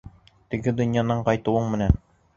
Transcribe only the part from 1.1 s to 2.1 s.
ҡайтыуың менән!